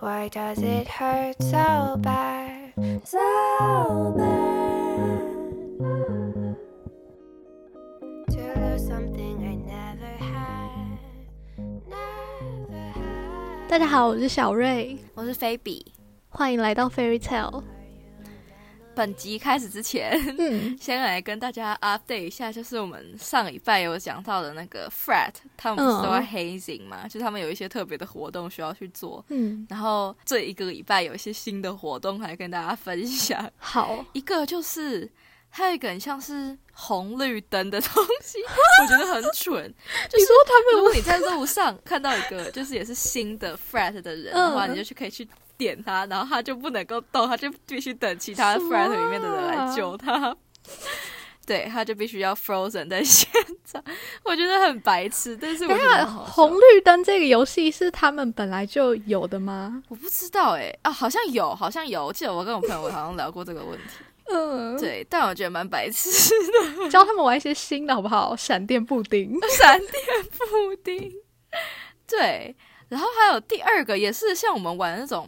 [0.00, 2.72] Why does it hurt so bad?
[3.04, 5.20] So bad.
[8.30, 10.98] To lose something I never had.
[11.88, 13.68] Never had.
[13.68, 15.92] 大家好，我是小瑞，我是菲比。
[16.28, 17.62] 欢迎来到 Fairy Tale。
[18.93, 29.23] 本集开始之前，嗯， 先来跟大家 update 一下，就是我们上礼拜有讲到的那个 frat，他们不是都在 hazing 嘛，就他们有一些特别的活动需要去做。
[29.29, 33.49] 嗯，然后这一个礼拜有一些新的活动，来跟大家分享。
[33.57, 35.09] 好，一个就是
[35.49, 38.39] 还有一个很像是红绿灯的东西，
[38.83, 39.63] 我觉得很蠢。
[40.13, 45.27] 你说他们如果你在路上看到一个就是也是新的 frat 的人的话，嗯你就去可以去
[45.61, 50.35] 点他，然后他就不能够动，他就必须等其他 friend 里面的人啊来救他。
[51.45, 53.29] 对，他就必须要 frozen 在现
[53.65, 53.83] 场，
[54.23, 59.83] 我觉得很白痴，但是我等一下，觉得很好笑红绿灯这个游戏是他们本来就有的吗？
[59.89, 63.83] 我不知道哎、啊，好像有，好像有，我记得我跟我朋友好像聊过这个问题，
[64.31, 66.09] 嗯，对，但我觉得蛮白痴
[66.79, 68.35] 的教他们玩一些新的好不好？
[68.35, 69.91] 闪电布丁， 闪电
[70.31, 71.11] 布丁。
[72.07, 72.55] 对，
[72.87, 75.27] 然后还有第二个也是像我们玩那种，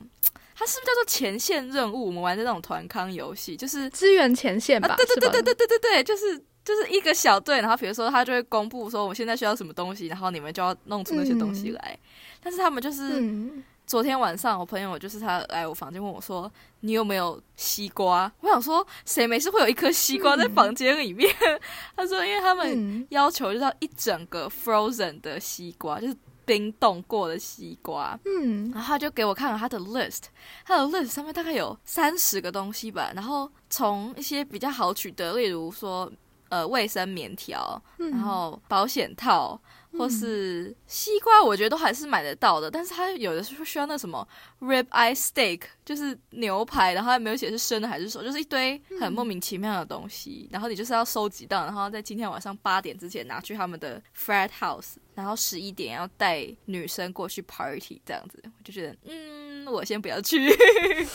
[0.56, 2.08] 它是不是叫做前线任务？
[2.08, 4.90] 我们玩的那种团康游戏，就是支援前线吧？
[4.90, 11.98] 啊，对对对对对对对对，就是就是一个小队，然后比如说他就会公布说我们现在需要什么东西，然后你们就要弄出那些东西来。
[12.42, 21.34] 但是他们就是、嗯，昨天晚上，我朋友就是他来我房间问我说：“你有没有西瓜？”我想说，谁没事会有一颗西瓜在房间里面？
[21.96, 26.16] 他说，因为他们嗯要求就是要一整个 frozen 的西瓜，就是
[26.46, 28.18] 冰冻过的西瓜。
[28.26, 30.24] 嗯，然后他就给我看了他的 list，
[30.66, 33.12] 他的 list 上面大概有三十个东西吧。
[33.16, 36.12] 然后从一些比较好取得，例如说
[36.50, 39.60] 呃卫生棉条，嗯然后保险套，
[39.98, 42.70] 或是西瓜，我觉得都还是买得到的。
[42.70, 44.28] 但是它有的时候需要那什么
[44.62, 50.48] rib eye steak，就是牛排，然后还没有写是生的还是熟，就是一堆很莫名其妙的东西。
[50.52, 58.42] 然后你就是要收集到，然后在今天晚上八点之前拿去他们的 frat house，然后十一点要带女生过去 party 这样子。
[58.46, 60.50] 我就觉得，嗯，我先不要去。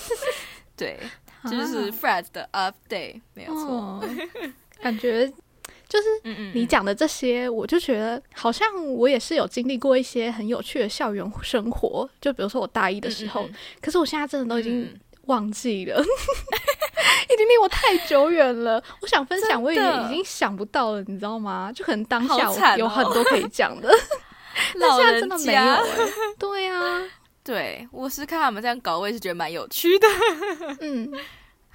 [0.77, 1.01] 对，
[1.43, 3.67] 这就是 frat 的 update，没有错。
[3.67, 4.09] 哦
[4.81, 5.29] 感觉
[5.89, 12.09] 就是你讲的这些，我就觉得好像我也是有经历过一些很有趣的校园生活。
[12.21, 18.83] 就比如说我大一的时候，嗯嗯可是我现在真的都已经嗯忘记了， 已经离我太久远了。
[19.01, 21.73] 我想分享，我也已经想不到了，你知道吗？
[21.75, 23.91] 就可能当下有很多可以讲的，
[24.79, 25.75] 但老人现在真的没有、家。
[25.77, 26.13] 欸。
[26.39, 27.03] 对啊，
[27.45, 30.07] 对我是看他们这样搞，我也是觉得蛮有趣的。
[30.81, 31.11] 嗯，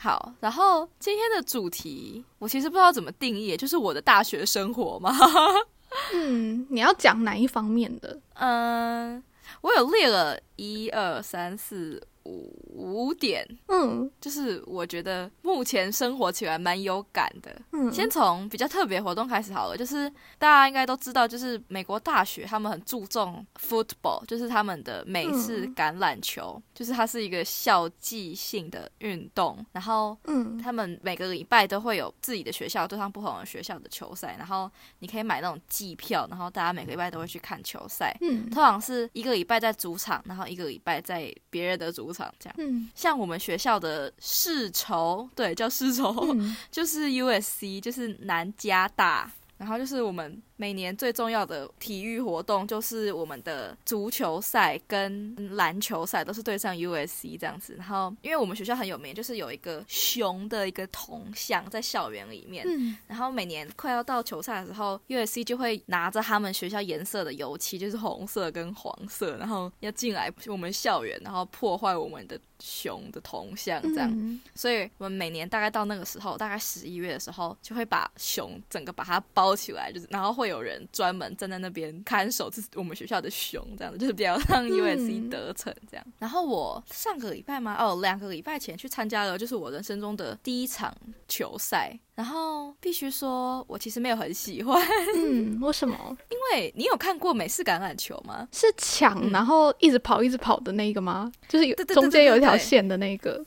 [0.03, 5.15] 好，然后今天的主题我其实不知道怎么定义，就是我的大学生活嘛。
[6.13, 8.19] 嗯，你要讲哪一方面的？
[8.33, 9.23] 嗯，
[9.61, 14.09] 我有列了一二三四五五点，嗯。
[14.19, 17.61] 就是我觉得目前生活起来蛮有感的。
[17.71, 30.61] 嗯，先从比较特别活动开始好了，就是大家应该都知道，就是美国大学他们很注重 football，就是他们的美式嗯橄榄球，就是它是一个校际性的运动，然后嗯。
[30.63, 38.15] 他们每个礼拜都会有自己的学校对上不同的学校的球赛，然后你可以买那种季票，然后大家每个礼拜都会去看球赛。
[38.21, 38.49] 嗯。
[38.49, 42.55] 通常是一个礼拜在主场，然后一个礼拜在别人的主场，这样。
[42.59, 49.31] 嗯像我们学校的世仇，对，叫世仇，嗯就是 USC，就是南加大。
[49.57, 57.75] 然后就是我们每年最重要的体育活动，就是我们的足球赛跟篮球赛都是对上 USC 这样子。
[57.77, 62.63] 然后因为我们学校很有名，就是有一个熊的一个铜像在校园里面。
[62.65, 74.09] 嗯然后每年快要到球赛的时候，USC 就会拿着他们学校颜色的油漆，就是红色跟黄色，然后要进来我们校园，然后破坏我们的熊的铜像这样。
[74.13, 86.05] 嗯所以我们每年大概到那个时候，大概十一月的时候，就会把熊整个把它包起来，就是然后会有人专门站在那边看守，这是我们学校的熊，这样子就是不要让 USC 得逞这样。
[86.19, 87.75] 然后我上个礼拜吗？
[87.79, 90.95] 哦，两个礼拜前去参加了，就是我人生中的第一场
[91.27, 91.97] 球赛。
[92.15, 94.79] 然后必须说，我其实没有很喜欢，
[95.15, 95.95] 嗯，为什么？
[96.29, 98.47] 因为你有看过美式橄榄球吗？
[98.51, 101.31] 是抢，嗯然后一直跑一直跑的那个吗？
[101.49, 103.43] 就是有中间有一条线的那个。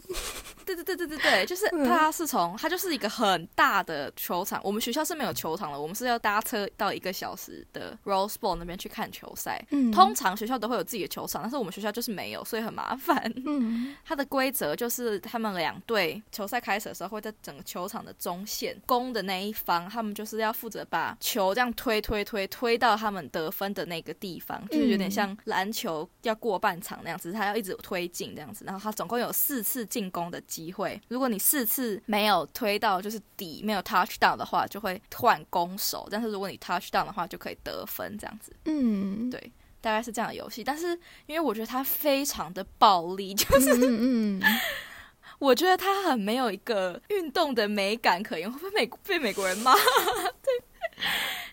[0.66, 9.64] 对对对对对对，就是嗯它是从它就是一个很大的球场，我们学校是没有球场的，我们是要搭车到一个小时的 Rose Bowl 那边去看球赛。
[9.70, 13.32] 嗯通常学校都会有自己的球场，但是我们学校就是没有，所以很麻烦。
[13.46, 28.64] 嗯它的规则就是他们两队球赛开始的时候会在整个球场的中线攻的那一方，他们就是要负责把球这样推推推推到他们得分的那个地方，就是有点像篮球要过半场那样子，他要一直推进这样子。
[28.64, 38.50] 然后他总共有四次进攻的机会，如果你四次没有推到就是底没有 touch down 的话，就会换攻守；但是如果你 touch down 的话，就可以得分这样子。
[38.64, 44.42] 嗯，对大概是这样的游戏，但是因为我觉得它非常的暴力， 就是嗯嗯，
[45.38, 49.74] 我觉得它很没有一个运动的美感可言，会不会美被美国人骂？
[50.42, 50.50] 对，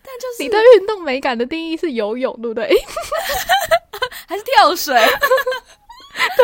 [0.01, 2.73] 但就是你对运动美感的定义是游泳，对不对？
[4.25, 4.95] 还是跳水，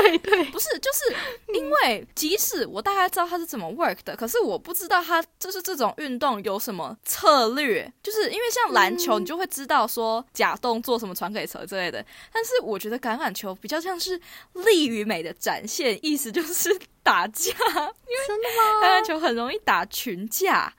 [0.01, 1.15] 对对，不是，就是
[1.53, 14.19] 因为即使我大概知道它是怎么 work 的，可是我不知道它就是这种运动有什么策略，就是因为像篮球，你就会知道说假动作什么传给球之类的，但是我觉得橄榄球比较像是
[14.53, 18.81] 力与美的展现，意思就是打架，真的吗？
[18.83, 20.73] 橄榄球很容易打群架。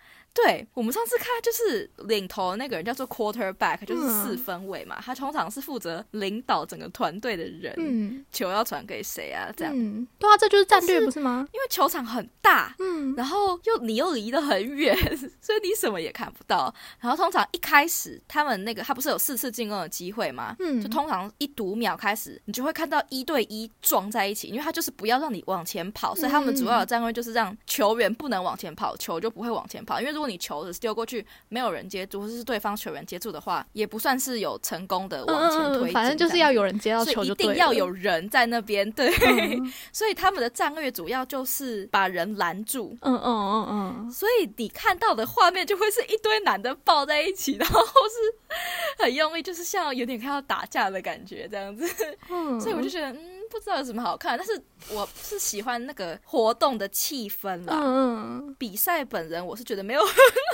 [0.45, 7.75] 对我们上次看，就是领头的那个人叫做 quarterback，就是四分卫嘛，他通常是负责领导整个团队的人。
[7.79, 9.51] 嗯球要传给谁啊？
[9.57, 11.47] 这样，嗯，对啊，这就是战略，不是吗？
[11.53, 14.97] 因为球场很大，嗯然后又你又离得很远，
[15.41, 16.73] 所以你什么也看不到。
[17.01, 20.55] 然后通常一开始他们那个他不是有四次进攻的机会吗？
[20.61, 30.01] 嗯就通常一读秒开始，你就会看到一对一撞在一起，因为他就是不要让你往前跑，所以他们主要的战略就是让球员不能往前跑，球就不会往前跑。
[30.01, 39.73] 因为如果你球只是丢过去，没有人接住，或者是对方球员接住的话，也不算是有成功的往前推进、嗯嗯，反正就是要有人接到球就对了定要有人在那边，对，嗯。
[39.93, 43.67] 所以他们的战略主要就是把人拦住，嗯嗯嗯
[44.07, 51.85] 嗯，所以你看到的画面就会是一堆男的抱在一起，然后是很用力，就是像有点看到打架的感觉这样子。
[52.29, 52.61] 嗯。
[52.61, 53.19] 所以我就觉得，嗯，
[53.51, 54.63] 不知道有什么好看，但是
[54.95, 57.75] 我是喜欢那个活动的气氛啦。
[57.77, 60.09] 嗯比赛本人我是觉得没有很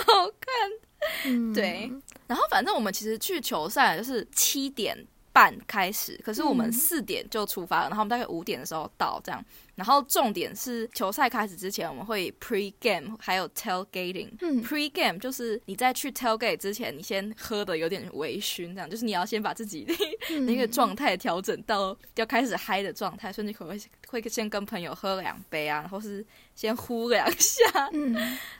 [0.07, 1.91] 好看，嗯，对。
[2.25, 4.97] 然后反正我们其实去球赛就是七点
[5.31, 9.43] 半开始，可是我们嗯四点就出发了，然后我们大概五点的时候到这样。
[9.77, 14.31] 然后重点是球赛开始之前，我们会 pre game 还有 tailgating。
[14.41, 19.85] 嗯 pre game 就是你在去 tailgate 之前，你先喝的有点微醺，这样就是你要先把自己
[20.31, 23.79] 嗯 那个状态调整到要开始嗨的状态，所以你可能
[24.09, 26.25] 会会先跟朋友喝两杯啊，或是
[26.57, 28.17] 先呼两下，嗯。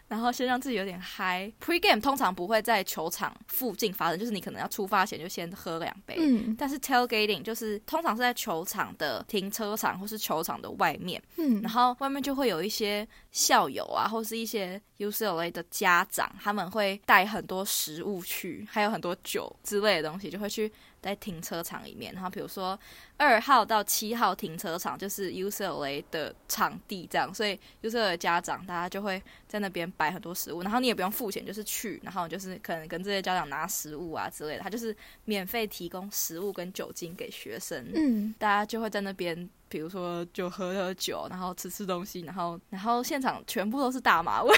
[0.07, 1.51] 然后先让自己有点嗨。
[1.59, 6.15] pre game 通常不会在球场附近发生，就是你可能要出发前就先喝两杯。
[6.17, 6.55] 嗯。
[6.57, 11.59] 但是 tailgating 就是通常是在球场的停车场或是球场的外面，嗯。
[11.61, 20.71] 然后外面就会有一些校友啊，或是一些 UCLA 的家长，他们会带很多食物去，还有很多酒之类的东西，就会去
[21.01, 22.13] 在停车场里面。
[22.13, 22.79] 然后比如说
[23.17, 34.95] 二号到七号停车场就是 UCLA 的场地，这样，所以 UCLA 的家长大家就会在那边摆很多食物，然后你也不用付钱，就是去，然后就是可能跟这些家长拿食物啊之类的，他就是
[35.25, 37.85] 免费提供食物跟酒精给学生。
[37.95, 44.55] 嗯大家就会在那边，比如说就喝喝酒，然后吃吃东西，然后然后现场全部都是大马味，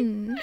[0.00, 0.36] 嗯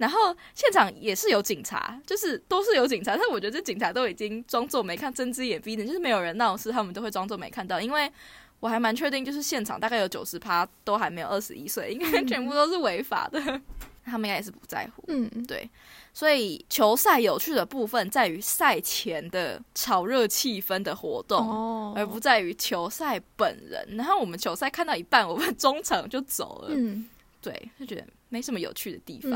[0.00, 8.10] 然后现场也是有警察，就是都是有警察，但是我觉得这警察都已经装作没看，睁只眼闭眼，就是没有人闹事，他们都会装作没看到，因为。
[8.58, 13.40] 我还蛮确定，就是现场大概有九十趴都还没有二十一岁，应该全部都是违法的，
[14.04, 15.02] 他们应该也是不在乎。
[15.08, 15.26] 嗯。
[15.48, 15.66] 对，
[16.12, 23.96] 所以球赛有趣的部分在于赛前的炒热气氛的活动，哦，而不在于球赛本人。
[23.96, 27.08] 然后我们球赛看到一半，我们中场就走了，嗯。
[27.40, 29.32] 对，就觉得没什么有趣的地方。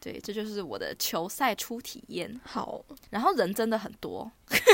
[0.00, 2.40] 对，这就是我的球赛初体验。
[2.44, 4.30] 好，然后人真的很多，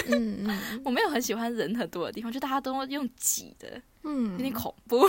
[0.09, 5.05] 嗯嗯 我没有很喜欢人很多的地方，就大家都用挤的，嗯有点嗯，恐怖。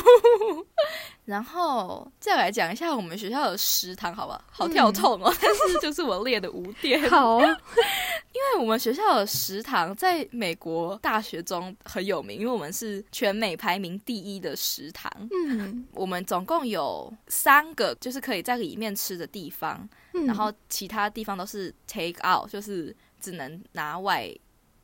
[1.25, 4.41] 然后再来讲一下我们学校的食堂，好不好？
[4.51, 7.09] 好跳痛哦，但是就是我列的五点。
[7.09, 15.11] 好， 因为我们学校的食堂在美国大学中很有名，因为我们是全美排名第一的食堂。
[15.31, 24.33] 嗯我们总共有三个，就是可以在里面吃的地方，嗯，然后其他地方都是 take out，就是只能拿外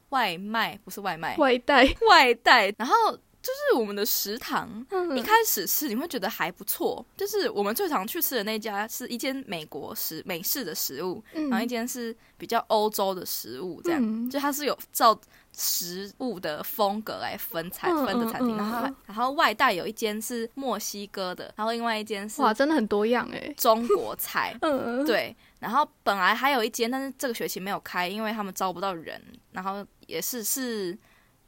[0.10, 2.74] 外卖，不是外卖，外带，外带。
[2.78, 2.96] 然后
[3.42, 5.18] 就是我们的食堂，嗯。
[5.18, 14.30] 一开始吃你会觉得还不错，就是我们最常去吃的那家是一间美国食美式的食物，然后一间是比较欧洲的食物，这样，嗯。
[14.30, 15.20] 就它是有照
[15.54, 23.54] 食物的风格来分餐嗯分的餐厅，然后然后外带有一间是墨西哥的，然后另外一间是哇，真的很多样哎。
[23.58, 30.98] 中国菜， 嗯，对，然后本来还有一间，但是这个学期没有开，因为他们招不到人，然后也是是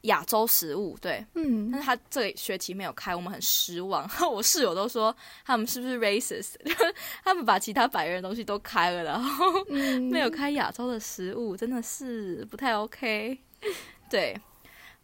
[0.02, 4.08] 亚洲食物，对，嗯但是他这个学期没有开，我们很失望。
[4.30, 6.56] 我室友都说他们是不是 racist，
[7.24, 13.40] 他们把其他白人的东西都开了，然后嗯，没有开亚洲的食物，真的是不太 OK。
[14.14, 14.40] 对，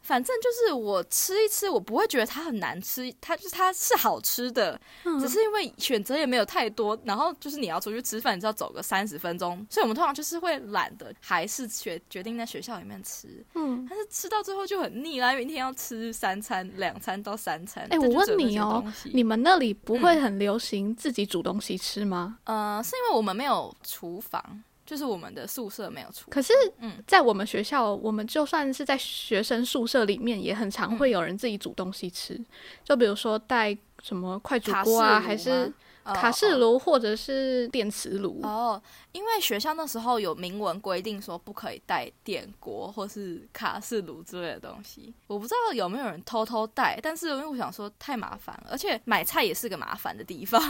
[0.01, 13.45] 反正就是我吃一吃，我不会觉得它很难吃，它就是它是好吃的，嗯只是因为选择也没有太多，然后就是你要出去吃饭，你就要走个三十分钟，所以我们通常就是会懒得，还是决决定在学校里面吃。
[13.57, 17.85] 嗯，但是吃到最后就很腻啦，因为一天要吃三餐、两餐到三餐。
[17.91, 22.39] 哎，我问你哦，你们那里不会很流行自己煮东西吃吗？
[22.45, 26.29] 呃，是因为我们没有厨房，就是我们的宿舍没有厨。
[26.29, 32.37] 可是嗯，在我们学校，我们就算是在学生宿舍里面，也很嗯常会有人自己煮东西吃。
[32.83, 38.41] 就比如说带什么快煮锅啊，还是吗卡式炉，或者是电磁炉。
[38.43, 38.81] 哦，
[39.13, 45.13] 因为学校那时候有明文规定说不可以带电锅或是卡式炉之类的东西。
[45.27, 50.61] 我不知道有没有人偷偷带，但是因为我想说太麻烦了，而且买菜也是个麻烦的地方。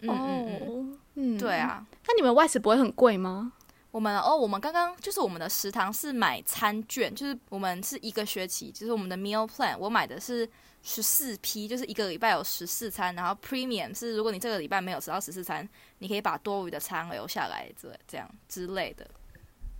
[0.00, 1.56] 嗯 嗯嗯，哦，嗯，对。
[1.56, 1.86] 啊。
[2.06, 3.52] 那你们外食不会很贵吗？
[3.92, 10.48] 我们哦，我们刚刚就是我们的食堂是买餐券，就是我们是一个学期，就是我们的 meal plan，我买的是
[10.82, 15.68] 十四批，就是一个礼拜有十四餐，然后 premium 是如果你这个礼拜没有吃到十四餐，
[15.98, 19.06] 你可以把多余的餐留下来，这这样之类的。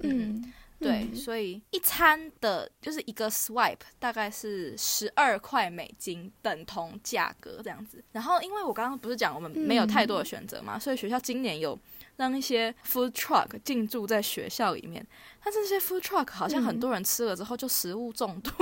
[0.01, 8.03] 嗯，对，嗯所以一餐的就是一个 swipe 大概是十二块美金，等同价格这样子。
[8.13, 11.79] 然后因为我刚刚不是讲我们没有太多的选择嘛，所以学校今年有
[12.17, 15.07] 让一些 food truck 进驻在学校里面，
[15.43, 18.53] 但是这些 food truck 好像很多人吃了之后就食物中毒。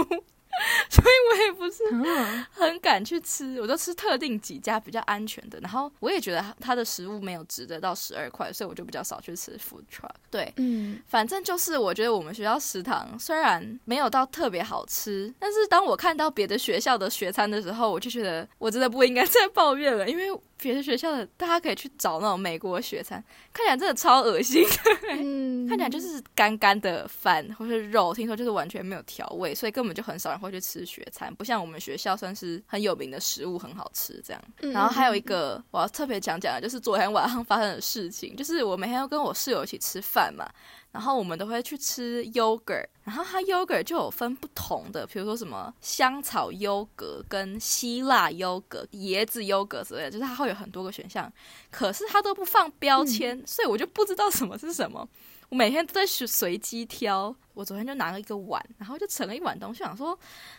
[0.90, 5.58] 所以我也不是嗯很敢去吃，我就吃特定几家比较安全的。
[5.60, 10.10] 然后我也觉得它的食物没有值得到十二块，所以我就比较少去吃 food truck。
[10.30, 20.26] 对，嗯，反正就是，我觉得我们学校食堂虽然没有到特别好吃，但是当我看到别的学校的学餐的时候，我就觉得我真的不应该再抱怨了，因为
[20.58, 23.22] 别的学校的大家可以去找那种美国学餐，
[23.52, 24.64] 看起来真的超恶心，
[25.10, 34.42] 嗯，看起来就是干干的饭或是肉，听说就是完全没有调味，所以根本就很少人会去吃学餐，不像我们学校算是很有名的食物很好吃这样。
[34.60, 40.48] 嗯然后还有一个我要特别讲讲的，就是昨天晚上发生的事情，就是我每天要跟我室友一起吃饭嘛，
[40.90, 51.32] 然后我们都会去吃 yogurt，然后它 yogurt 就有分不同的，比如说什么香草优格跟希腊优格、椰子优格之类的，就是它会有很多个选项，
[51.70, 55.08] 可是它都不放标签，所以我就不知道什么是什么。
[55.48, 60.18] 我每天都在随随机挑，我昨天就拿了一个碗，然后就盛了一碗东西，想说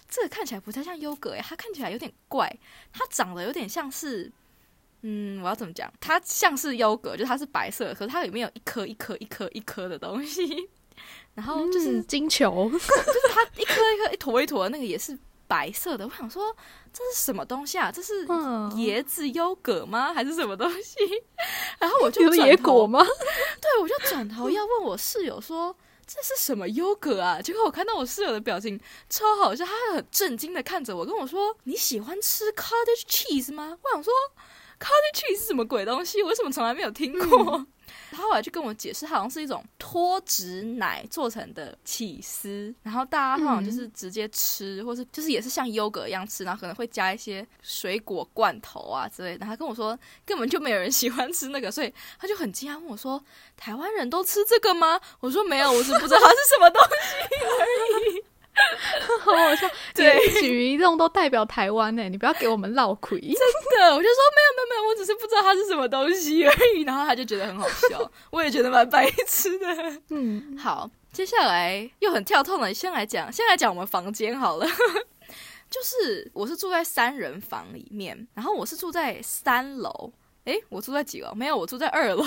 [0.10, 2.52] 这个看起来不太像优格诶，它看起来有点怪，
[2.92, 4.32] 它长得有点像是，
[5.04, 5.94] 嗯，我要怎么讲？
[6.00, 10.68] 它像是优格，就是它是白色的，可是它里面有一颗一颗一颗一颗的东西，
[11.36, 12.92] 然后就是嗯金球， 就是
[13.34, 16.06] 它一颗一颗一坨一坨的那个也是白色的。
[16.06, 16.56] 我想说
[16.92, 17.92] 这是什么东西啊？
[17.92, 20.14] 这是嗯椰子优格吗？
[20.14, 20.96] 还是什么东西？
[21.80, 23.04] 然后我就有野果吗？
[23.62, 25.76] 对，我就转头要问我室友说
[26.06, 27.40] 这是什么优格啊？
[27.42, 28.80] 结果我看到我室友的表情
[29.10, 34.12] 超好笑，他很震惊的看着我，跟我说：“你喜欢吃 cottage cheese 吗？”我想说
[34.80, 36.22] cottage cheese 是什么鬼东西？
[36.24, 37.66] 我为什么从来没有听过？
[38.12, 49.46] 他后来就跟我解释，它好像是一种脱脂奶做成的起司，然后大家好像就是直接吃，或是就是也是像优格一样吃，然后可能会加一些水果罐头啊之类的。
[49.46, 53.24] 他跟我说根本就没有人喜欢吃那个，所以他就很惊讶问我说
[53.56, 58.24] ：“台湾人都吃这个吗？”我说：“没有，我是不知道它是什么东西。
[59.36, 63.20] 好好笑， 对举一动都代表台湾呢，你不要给我们闹亏。
[63.22, 66.82] 对，我就说没有没有没有，我只是不知道它是什么东西而已。
[66.84, 69.68] 然后他就觉得很好笑， 我也觉得蛮白痴的。
[70.10, 74.68] 嗯，好，接下来又很跳痛了，先来讲，先来讲我们房间好了。
[75.70, 80.12] 就是我是住在三人房里面，然后我是住在三楼。
[80.46, 81.32] 诶，我住在几楼？
[81.36, 82.24] 没有，我住在二楼。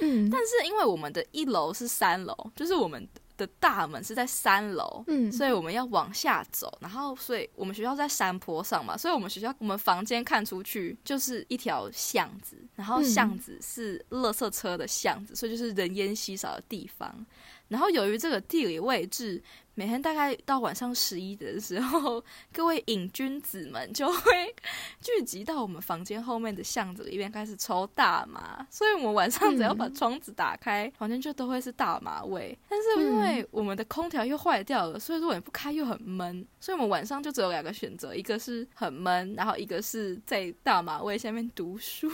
[0.00, 6.76] 嗯，但是因为我们的一楼是三楼，就是我们的大门是在三楼，嗯所以我们要往下走。
[6.80, 17.24] 然后，所以我们学校在山坡上嘛，所以我们学校我们房间看出去就是一条巷子，然后嗯巷子是垃圾车的巷子，所以就是人烟稀少的地方。
[17.72, 19.42] 然后由于这个地理位置，
[19.74, 24.54] 每天大概到晚上十一点的时候，各位瘾君子们就会
[25.00, 28.66] 聚集到我们房间后面的巷子里面开始抽大麻。
[28.68, 32.56] 所以我们晚上只要把窗子打开，房间就都会是大麻味。
[32.68, 42.06] 但是因为我们的空调又坏掉了，所以如果你不开又很闷，所以我们晚上就只有两个选择：一个是很闷，然后一个是在大麻味下面读书，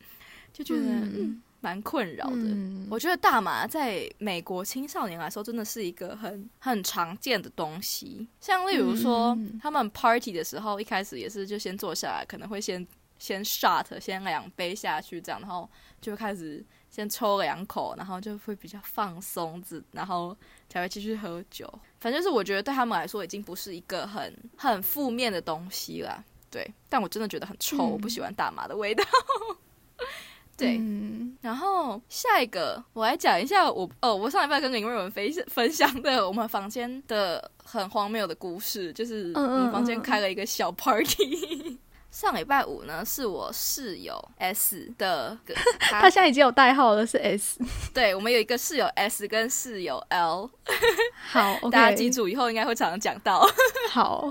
[0.54, 2.36] 就觉得嗯蛮困扰的。
[2.36, 8.28] 嗯我觉得大麻在美国青少年来说，真的是一个很很常见的东西。
[8.40, 12.86] 像例如说，嗯他们 party 的时候，一开始也是就先坐下来，可能会先
[13.18, 15.66] 先 shot，先两杯下去，这样，然后
[16.00, 20.36] 就开始先抽两口，然后就会比较放松子，然后
[20.68, 21.72] 才会继续喝酒。
[22.00, 26.22] 反正就是我觉得对他们来说，已经不是一个很很负面的东西了。
[26.50, 29.02] 对，但我真的觉得很臭，嗯我不喜欢大麻的味道。
[30.56, 41.78] 对，嗯然后下一个，我来讲一下我哦，我上礼拜跟林瑞文分享分享的我们房间的很荒谬的故事，就是我们房间嗯开了一个小 party。
[42.12, 45.36] 上礼拜五呢，是我室友 S 的，
[45.80, 47.58] 他现在已经有代号了，是 S。
[47.94, 50.50] 对我们有一个室友 S 跟室友 L，
[51.30, 53.48] 好大家记住以后应该会常常讲到。
[53.88, 54.30] 好，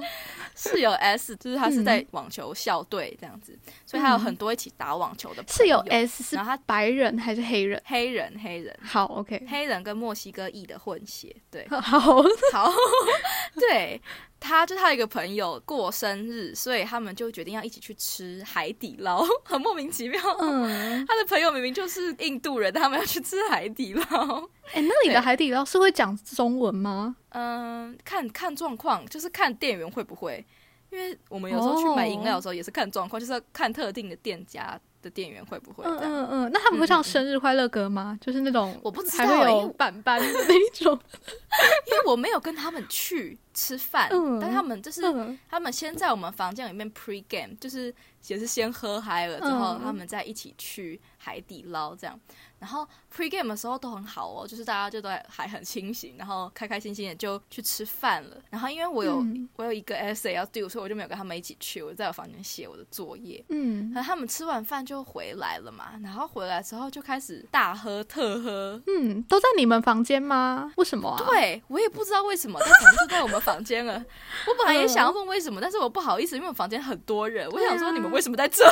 [0.69, 7.81] 室友 S 就是他是在网球校队这样子，所以他有很多一起打网球的朋友室友 S 是然后他白人还是黑人？
[7.85, 11.67] 黑人黑人好，OK，黑人跟墨西哥裔的混血，对。
[11.69, 12.71] 好，好，
[13.59, 13.99] 对
[14.41, 20.19] 他就他有一个朋友过生日，所以他们就决定要一起去吃海底捞，很莫名其妙。
[20.39, 24.49] 嗯， 他的朋友明明就是印度人，他们要去吃海底捞。
[24.73, 27.15] 哎，那里的海底捞是会讲中文吗？
[27.29, 30.43] 嗯，看看状况，就是看店员会不会，
[30.91, 36.13] 因为我们有时候去买饮料的时候也是看状况，就是要看特定的店家的店员会不会嗯这样。
[36.13, 38.17] 嗯嗯，那他们会唱生日快乐歌吗？
[38.21, 40.99] 就是那种我不知道还会有欸因为板板的那种。
[41.87, 47.93] 因为我没有跟他们去吃饭，嗯但他们就是嗯他们先在我们房间里面 pre game，就是
[48.27, 52.19] 也是先喝嗨了之后，嗯他们再一起去海底捞这样。
[52.61, 58.37] 然后 pre game 的时候都很好哦，就是大家就都还很清醒，然后开开心心的就去吃饭了。
[58.51, 63.43] 然后因为我有、嗯我有一个 essay 要 do，所以我就没有跟他们一起去，我在我房间写我的作业。
[63.49, 70.71] 嗯然后他们吃完饭就回来了嘛，然后回来之后就开始大喝特喝，嗯，都在你们房间吗？
[70.77, 73.93] 为什么啊？，对我也不知道为什么，他可能就在我们房间了。
[74.47, 78.63] 我本来也想要问为什么，但是我不好意思，因为我房间很多人，我想说你们为什么在这？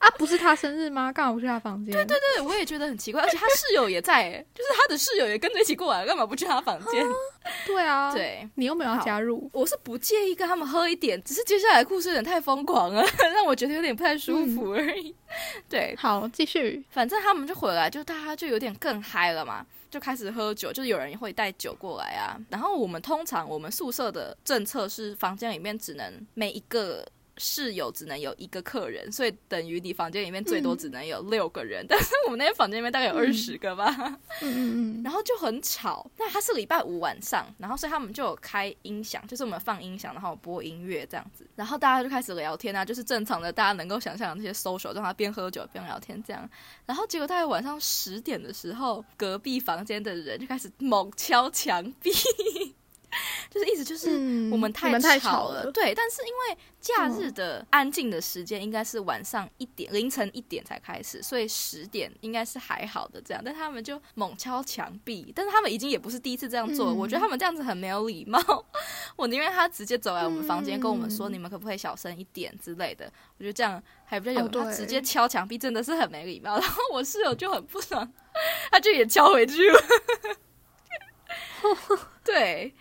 [0.00, 1.12] 啊，不是他生日吗？
[1.12, 1.92] 干嘛不去他房间？
[1.92, 7.04] 对对对，我也觉得很奇怪，而且他室友也在，欸就是他的室友也跟着一起过来，干嘛不去他房间？
[7.66, 8.48] 对啊，，对。
[8.54, 13.04] 你又没有要加入，我是不介意跟他们喝一点，只是接下来故事有点太疯狂了，
[13.34, 15.14] 让我觉得有点不太舒服而已。
[15.68, 16.82] 对，好，继续。
[16.90, 22.40] 反正他们就回来，就大家就有点更嗨了嘛，就开始喝酒，就是有人会带酒过来啊。
[22.48, 27.06] 然后我们通常我们宿舍的政策是，房间里面只能每一个。
[27.40, 33.96] 室友只能有一个客人，所以等于你房间里面最多只能有六个人，但是我们那间房间里面大概有二十个吧。
[34.42, 36.08] 嗯嗯嗯，然后就很吵。
[36.18, 46.48] 那他是礼拜五晚上，然后所以他们就有开音响，就是我们放音响，然后播音乐这样子，然后大家就开始聊天啊，就是正常的大家能够想象的那些 social，让他边喝酒边聊天这样。
[46.84, 52.10] 然后结果大概晚上十点的时候，隔壁房间的人就开始猛敲墙壁。
[53.50, 63.42] 就是意思就是嗯我们太吵吵了对，但是因为假日的安静的时间应该是晚上一点、凌晨一点才开始，所以十点应该是还好的这样。
[63.44, 68.40] 但他们就猛敲墙壁，但是他们已经也不是第一次这样做我觉得他们这样子很没有礼貌。
[69.16, 73.12] 我宁愿他直接走来我们房间跟我们说，嗯你们可不可以小声一点之类的。
[73.38, 74.48] 我觉得这样还比较有。
[74.48, 78.12] 他直接敲墙壁真的是很没礼貌，然后我室友就很不爽，
[78.70, 79.82] 他就也敲回去了。
[82.24, 82.72] 对，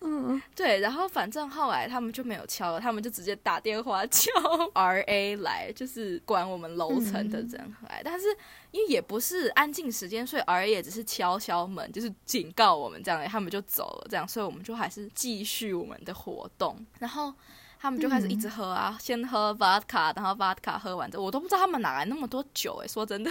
[0.00, 4.32] 嗯，对，然后反正后来他们就没有敲了，他们就直接打电话叫
[4.74, 8.00] R A 来，就是管我们楼层的人来。
[8.04, 8.26] 但是
[8.70, 14.06] 因为也不是安静时间，所以 R A 也只是敲敲门，就是警告我们这样，他们就走了。
[14.10, 16.76] 这样，所以我们就还是继续我们的活动。
[16.98, 17.32] 然后
[17.78, 23.30] 他们就开始一直喝啊，先喝 vodka，然后 vodka 喝完之后，我都不知道他们哪来那么多酒诶、说真的。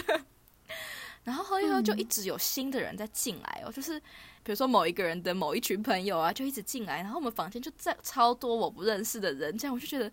[1.24, 4.00] 然后喝一喝，就一直有新的人在进来哦，就是
[4.42, 10.06] 比如说某一个人的某一群朋友啊，就一直进来，然后我们房间就在超多我不认识的人，这样我就觉得，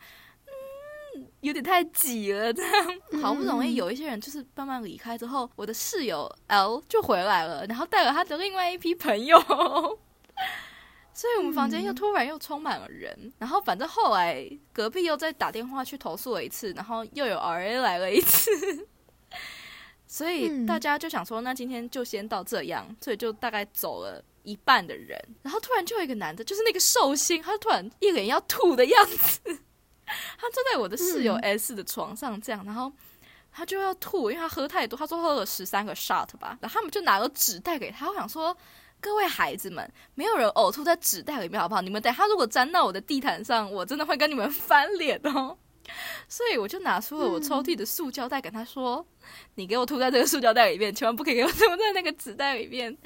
[1.15, 2.53] 嗯，有点太挤了。
[2.53, 2.71] 这样
[3.21, 9.39] 好不容易有一些人就是慢慢离开之后，我的室友 L 就回来了，然后带了他的另外一批朋友。
[11.11, 18.49] 所以我们房间又突然又充满了人，然后反正后来隔壁又再打电话去投诉了一次，然后又有 RA 来了一次，
[20.09, 29.39] 所以嗯大家就想说，那今天就先到这样，所以就大概走了一半的人，然后突然就有一个男的，就是那个寿星，他突然一脸要吐的样子，
[30.05, 32.91] 他坐在我的室友嗯 S 的床上这样，然后。
[33.51, 38.07] 他就要吐，因为他喝太多，他说喝了十三个 shot 吧，然后他们就拿了纸袋给他。
[38.07, 38.55] 我想说，
[39.01, 41.81] 各位孩子们，没有人呕吐在纸袋里面好不好？
[41.81, 45.57] 你们等一下如果沾到我的地毯上，我真的会跟你们翻脸哦。
[46.27, 49.05] 所以我就拿出了我抽屉的塑胶袋，跟他说
[49.55, 52.97] ：“你给我吐在这个塑胶袋里面，千万不可以给我吐在那个纸袋里面。”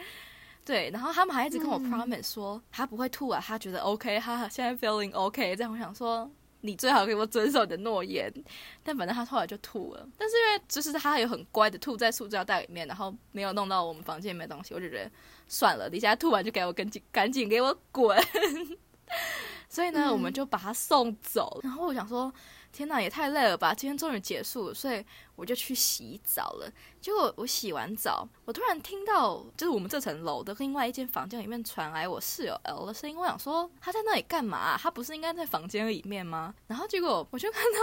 [0.65, 5.53] 对，然后他们还一直跟我嗯 promise 说、他不会吐啊，他觉得 OK，他现在 feeling OK。
[5.57, 8.33] 这样我想说，你最好给我遵守你的诺言。
[8.81, 15.11] 但反正他后来就吐了，但是因为就是他有很乖的吐在塑胶袋里面，然后没有弄到我们房间里面的东西，我就觉得
[15.49, 18.17] 算了，你现在吐完就给我赶紧赶紧给我滚。
[19.67, 21.59] 所以呢，嗯我们就把他送走。
[21.61, 22.33] 然后我想说，
[22.73, 23.71] 天哪，也太累了吧！
[23.73, 25.05] 今天终于结束了，所以
[25.35, 26.69] 我就去洗澡了。
[26.99, 33.15] 结果我洗完澡，我突然听到就是我们这层楼的另外一间房间里面传来我室友 L 的声音。
[33.15, 36.53] 我想说他在那里干嘛啊、他不是应该在房间里面吗？
[36.65, 37.79] 然后结果我就看到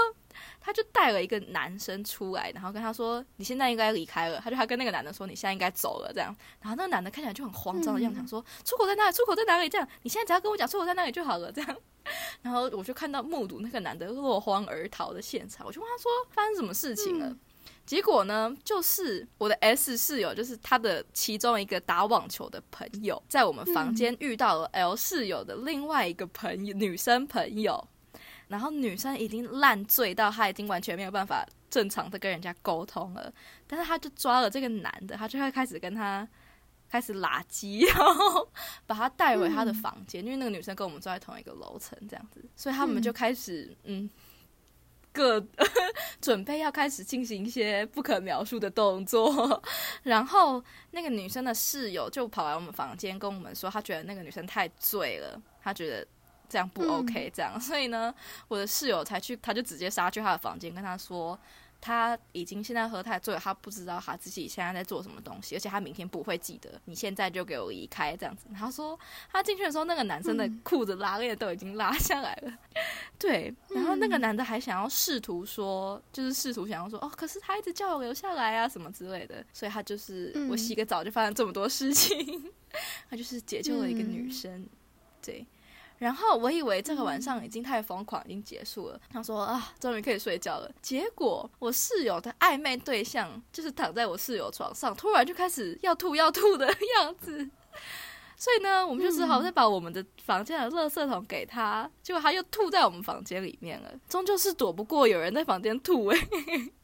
[0.60, 9.12] 他就带了一个男生出来，然后跟他说：“你现在应该离开了。”他就他跟那个男的说：“你现在应该走了。”这样，然后那个男的看起来就很慌张的样子，嗯想说：“出口在哪里？
[9.12, 11.52] 出口在哪里？”这样，你现在只要跟我讲出口在哪里就好了。
[11.52, 11.76] 这样，
[12.42, 17.38] 然后我就看到目睹那个男的落荒而逃的现场，我就问他说：“发生什么事情了？”嗯
[17.86, 27.88] 结果呢，就是我的 S 室友，就是他的其中一个打网球的朋友，在我们房间遇到了 L 室友的另外一个朋友，女生朋友。
[28.46, 33.32] 然后女生已经烂醉到，她已经完全没有办法正常的跟人家沟通了。
[33.66, 36.28] 但是她就抓了这个男的，她就会开始跟他
[36.90, 38.48] 开始拉鸡，然后
[38.86, 44.08] 把他带回他的房间，因为那个女生跟我们住在同一个楼层，这样子，所以他们就开始嗯。
[45.12, 45.44] 各
[46.20, 49.60] 准备要开始进行一些不可描述的动作，
[50.04, 56.06] 然后那个女生的室友就跑来我们房间跟我们说，她觉得那个女生太醉了，她觉得
[56.48, 58.14] 这样不 OK，、这样，所以呢，
[58.46, 61.36] 我的室友才去，他就直接杀去她的房间，跟她说。
[61.80, 66.70] 他已经现在喝太醉了，他不知道他自己现在在做什么东西，而且他明天不会记得。
[66.84, 68.46] 你现在就给我离开，这样子。
[68.54, 68.98] 他说
[69.30, 72.52] 他进去的时候，那个男生的裤子拉链都已经拉下来了，
[73.18, 73.54] 对。
[73.70, 79.44] 然后那个男的还想要试图说，就是试图想要说，哦，可是他一直叫我留下来啊，什么之类的。
[79.52, 82.50] 所以他就是、嗯我洗个澡就发生这么多事情，
[83.08, 84.66] 他就是解救了一个女生，
[85.22, 85.46] 对。
[86.00, 88.98] 然后我以为这个晚上已经太疯狂，已经结束了。
[89.12, 90.70] 他说啊，终于可以睡觉了。
[90.80, 97.46] 结果我室友的暧昧对象就是躺在我室友床上，突然就开始要吐要吐的样子。
[98.34, 103.92] 所以呢，我们就只好再把我们的房间的垃圾桶给他，结果他又吐在我们房间里面了。
[104.08, 106.18] 终究是躲不过有人在房间吐诶、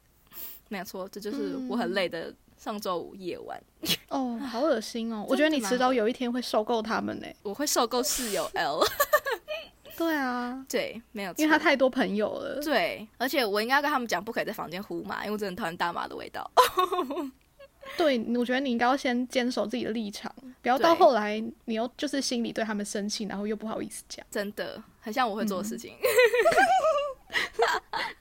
[0.68, 2.34] 没有错，这就是我很累的
[2.66, 3.62] 上周五夜晚。
[4.10, 5.24] 哦，好恶心哦！
[5.30, 7.26] 我觉得你迟早有一天会受够他们呢。
[7.44, 8.84] 我会受够室友 L，
[9.96, 12.60] 对啊，对，没有，因为他太多朋友了。
[12.60, 16.50] 对，而且我应该跟他们讲，不可以在房间呼麻，因为我真的很讨厌大麻的味道。
[17.96, 24.26] 对，我觉得你应该要先坚守自己的立场，不要到对后来你又就是心里对他们生气，然后又不好意思讲。
[24.28, 25.94] 真的很像我会做的事情。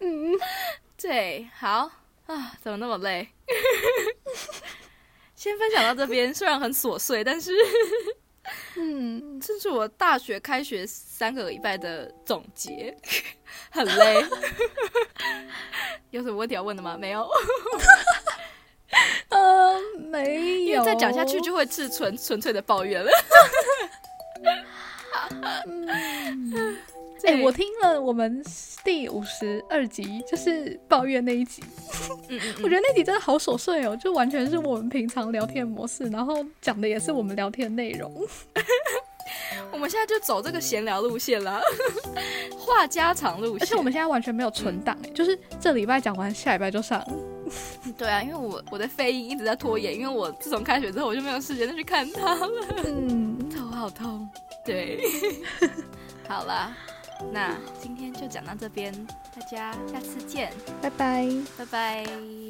[0.02, 0.34] 嗯，
[1.02, 1.90] 对，好
[2.28, 3.28] 啊，怎么那么累？
[5.36, 7.52] 先分享到这边，虽然很琐碎，但是
[8.78, 12.96] 嗯，这是我大学开学三个礼拜的总结，
[13.70, 14.26] 很累。
[16.12, 16.98] 有什么问题要问的吗？
[16.98, 17.28] 没有，
[19.30, 23.12] 呃，没有，因为再讲下去就会是纯纯粹的抱怨了。
[27.26, 27.44] 哎、对。
[27.44, 28.44] 我听了我们
[28.84, 31.64] 第五十二集，就是抱怨那一集，
[32.30, 38.12] 嗯嗯我觉得那集真的好琐碎哦，就完全是我们平常聊天模式，然后讲的也是我们聊天内容。
[39.72, 41.60] 我们现在就走这个闲聊路线啦，
[42.58, 43.62] 话家常路线。
[43.62, 47.04] 而且我们现在完全没有存档，哎，就是这礼拜讲完，下礼拜就上。
[47.98, 52.50] 对啊，因为我我的肺音一直在拖延，因为我自从开学之后我就没有时间再去看它了，
[52.86, 54.28] 嗯，头好痛。
[54.64, 55.00] 对，
[56.28, 56.76] 好啦，
[57.32, 58.94] 那今天就讲到这边，
[59.36, 60.52] 大家下次见，
[60.82, 61.28] 拜拜。
[61.58, 62.45] 拜拜。